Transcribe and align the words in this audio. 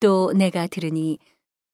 또 0.00 0.32
내가 0.32 0.66
들으니 0.66 1.18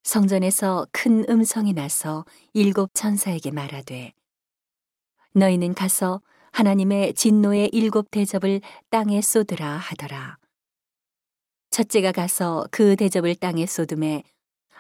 성전에서 0.03 0.87
큰 0.93 1.25
음성이 1.29 1.73
나서 1.73 2.25
일곱 2.53 2.91
천사에게 2.93 3.53
말하되 3.53 4.13
너희는 5.33 5.75
가서 5.75 6.21
하나님의 6.53 7.15
진노의 7.15 7.71
일곱 7.73 8.11
대접을 8.11 8.61
땅에 8.91 9.21
쏟으라 9.21 9.77
하더라. 9.77 10.39
첫째가 11.71 12.13
가서 12.13 12.67
그 12.71 12.97
대접을 12.97 13.35
땅에 13.37 13.67
쏟음에 13.67 14.23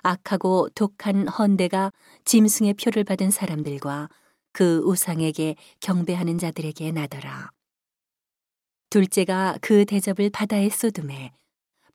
악하고 0.02 0.68
독한 0.74 1.28
헌대가 1.28 1.92
짐승의 2.24 2.74
표를 2.74 3.04
받은 3.04 3.30
사람들과 3.30 4.08
그 4.52 4.78
우상에게 4.84 5.56
경배하는 5.80 6.38
자들에게 6.38 6.90
나더라. 6.92 7.50
둘째가 8.90 9.58
그 9.60 9.84
대접을 9.84 10.30
바다에 10.30 10.70
쏟음에 10.70 11.32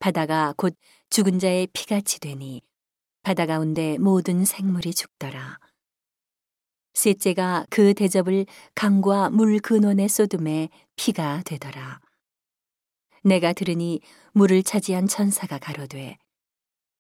바다가 0.02 0.56
곧 0.58 0.76
죽은 1.12 1.38
자의 1.38 1.68
피같이 1.68 2.20
되니 2.20 2.64
바다 3.22 3.46
가운데 3.46 4.00
모든 4.00 4.44
생물이 4.44 4.96
죽더라. 4.96 5.60
셋째가 6.96 7.68
그 7.70 7.94
대접을 7.94 8.48
강과 8.74 9.30
물 9.30 9.60
근원에 9.60 10.08
쏟음에 10.08 10.70
피가 10.96 11.44
되더라. 11.46 12.02
내가 13.24 13.54
들으니 13.54 14.02
물을 14.34 14.64
차지한 14.64 15.08
천사가 15.08 15.60
가로되 15.60 16.18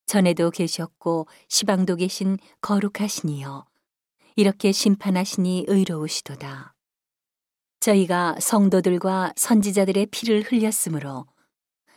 전에도 0.06 0.52
계셨고 0.52 1.28
시방도 1.50 1.96
계신 1.96 2.38
거룩하시니여 2.62 3.66
이렇게 4.36 4.72
심판하시니 4.72 5.66
의로우시도다. 5.68 6.76
저희가 7.80 8.36
성도들과 8.40 9.34
선지자들의 9.36 10.06
피를 10.12 10.44
흘렸으므로 10.44 11.26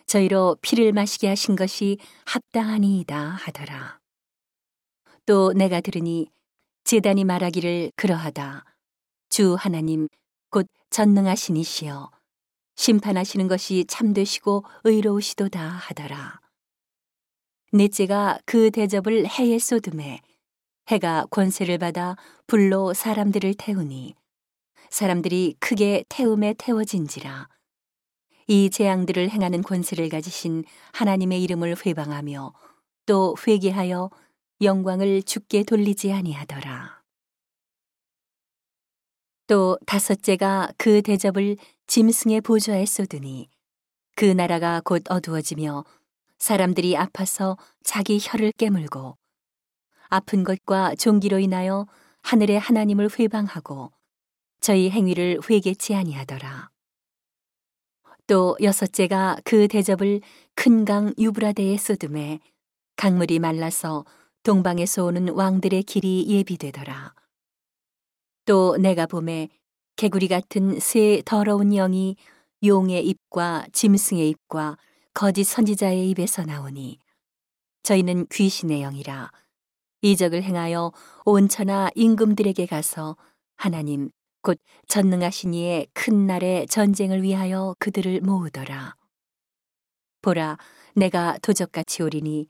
저희로 0.07 0.57
피를 0.63 0.93
마시게 0.93 1.29
하신 1.29 1.57
것이 1.57 1.99
합당하니이다 2.27 3.19
하더라. 3.19 4.01
또 5.27 5.53
내가 5.53 5.81
들으니 5.81 6.29
제단이 6.85 7.25
말하기를 7.25 7.93
그러하다. 7.97 8.65
주 9.31 9.55
하나님 9.55 10.09
곧 10.51 10.67
전능하신 10.91 11.57
이시여 11.57 12.11
심판하시는 12.77 13.49
것이 13.49 13.85
참되시고 13.89 14.65
의로우시도다 14.85 15.61
하더라. 15.61 16.41
넷째가 17.73 18.39
그 18.45 18.71
대접을 18.71 19.27
해에 19.27 19.59
쏟음에 19.59 20.21
해가 20.89 21.27
권세를 21.31 21.79
받아 21.79 22.17
불로 22.47 22.93
사람들을 22.93 23.55
태우니 23.55 24.15
사람들이 24.91 25.57
크게 25.59 26.05
태움에 26.09 26.55
태워진지라 26.59 27.49
이 28.47 28.71
재앙들을 28.71 29.31
행하는 29.31 29.63
권세를 29.63 30.09
가지신 30.09 30.65
하나님의 30.93 31.43
이름을 31.43 31.77
회방하며 31.85 32.53
또 33.07 33.37
회개하여 33.47 34.11
영광을 34.61 35.23
죽게 35.23 35.65
돌리지 35.65 36.13
아니하더라. 36.13 37.03
또 39.47 39.79
다섯째가 39.87 40.73
그 40.79 41.03
대접을 41.03 41.57
짐승의 41.87 42.41
보좌에 42.41 42.87
쏟으니 42.87 43.51
그 44.17 44.25
나라가 44.25 44.81
곧 44.85 45.03
어두워지며 45.09 45.85
사람들이 46.39 46.97
아파서 46.97 47.57
자기 47.83 48.19
혀를 48.21 48.53
깨물고 48.53 49.17
아픈 50.09 50.45
것과 50.45 50.95
종기로 50.95 51.39
인하여 51.39 51.87
하늘의 52.23 52.59
하나님을 52.59 53.11
회방하고 53.19 53.93
저희 54.61 54.91
행위를 54.91 55.41
회개치 55.49 55.95
아니하더라. 55.95 56.74
또 58.27 58.57
여섯째가 58.63 59.39
그 59.45 59.69
대접을 59.69 60.21
큰 60.55 60.85
강 60.85 61.13
유브라데에 61.19 61.77
쏟음에 61.77 62.41
강물이 62.97 63.39
말라서 63.39 64.05
동방에서 64.45 65.05
오는 65.05 65.29
왕들의 65.31 65.83
길이 65.83 66.27
예비되더라. 66.29 67.15
또 68.45 68.77
내가 68.77 69.07
봄에 69.07 69.49
개구리 69.97 70.29
같은 70.29 70.79
새 70.81 71.23
더러운 71.25 71.71
영이 71.71 72.17
용의 72.63 73.07
입과 73.07 73.67
짐승의 73.73 74.29
입과 74.29 74.77
거짓 75.13 75.45
선지자의 75.45 76.11
입에서 76.11 76.45
나오니 76.45 76.99
저희는 77.83 78.27
귀신의 78.33 78.81
영이라 78.81 79.31
이적을 80.03 80.43
행하여 80.43 80.93
온천하 81.25 81.91
임금들에게 81.95 82.67
가서 82.67 83.17
하나님 83.57 84.11
곧 84.45 84.59
전능하신 84.89 85.55
이의 85.55 85.89
큰 85.95 86.27
날의 86.27 86.67
전쟁을 86.69 87.23
위하여 87.23 87.75
그들을 87.79 88.21
모으더라. 88.21 88.95
보라, 90.21 90.59
내가 90.95 91.39
도적같이 91.39 92.03
오리니 92.03 92.47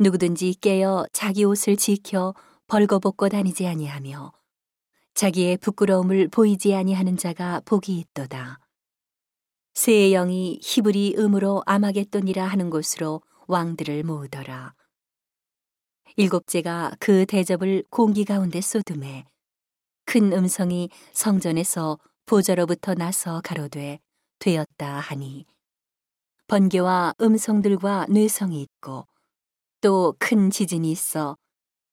누구든지 0.00 0.54
깨어 0.60 1.06
자기 1.12 1.44
옷을 1.44 1.76
지켜 1.76 2.34
벌거벗고 2.68 3.28
다니지 3.28 3.66
아니하며 3.66 4.32
자기의 5.12 5.58
부끄러움을 5.58 6.28
보이지 6.28 6.74
아니하는 6.74 7.18
자가 7.18 7.60
복이 7.66 7.98
있도다. 7.98 8.58
새의 9.74 10.12
영이 10.12 10.60
히브리 10.62 11.16
음으로 11.18 11.62
아마겟돈이라 11.66 12.46
하는 12.46 12.70
곳으로 12.70 13.20
왕들을 13.46 14.04
모으더라. 14.04 14.74
일곱째가 16.16 16.92
그 16.98 17.26
대접을 17.26 17.84
공기 17.90 18.24
가운데 18.24 18.62
쏟음에 18.62 19.26
큰 20.06 20.32
음성이 20.32 20.88
성전에서 21.12 21.98
보좌로부터 22.26 22.94
나서 22.94 23.40
가로되 23.44 23.98
되었다 24.38 24.98
하니 25.00 25.46
번개와 26.48 27.14
음성들과 27.20 28.06
뇌성이 28.08 28.62
있고 28.62 29.06
또 29.80 30.14
큰 30.18 30.50
지진이 30.50 30.90
있어 30.92 31.36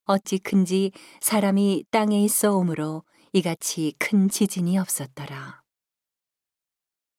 어찌 0.06 0.38
큰지 0.38 0.92
사람이 1.20 1.84
땅에 1.90 2.22
있어 2.24 2.56
오므로 2.56 3.02
이같이 3.32 3.94
큰 3.98 4.28
지진이 4.28 4.78
없었더라. 4.78 5.62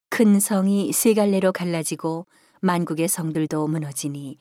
큰 0.09 0.39
성이 0.39 0.93
세 0.93 1.13
갈래로 1.13 1.51
갈라지고 1.51 2.25
만국의 2.61 3.07
성들도 3.09 3.67
무너지니 3.67 4.39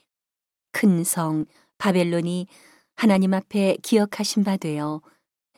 큰 0.72 1.02
성 1.04 1.46
바벨론이 1.78 2.46
하나님 2.96 3.34
앞에 3.34 3.76
기억하신 3.82 4.44
바 4.44 4.56
되어 4.56 5.00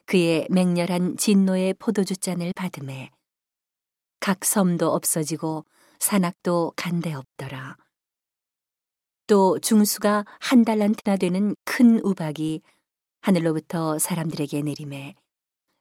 그의 0.06 0.46
맹렬한 0.50 1.16
진노의 1.16 1.74
포도주 1.74 2.16
잔을 2.16 2.52
받음에 2.54 3.10
각 4.20 4.44
섬도 4.44 4.92
없어지고 4.92 5.64
산악도 5.98 6.72
간데 6.76 7.12
없더라. 7.12 7.76
또 9.26 9.58
중수가 9.58 10.24
한 10.40 10.64
달란트나 10.64 11.16
되는 11.16 11.56
큰 11.64 12.00
우박이 12.04 12.62
하늘로부터 13.20 13.98
사람들에게 13.98 14.62
내림에 14.62 15.14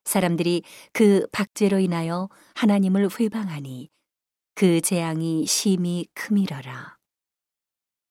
사람들이 0.05 0.63
그 0.93 1.27
박제로 1.31 1.79
인하여 1.79 2.29
하나님을 2.55 3.09
회방하니 3.19 3.89
그 4.55 4.81
재앙이 4.81 5.45
심히 5.45 6.07
크미러라. 6.13 6.94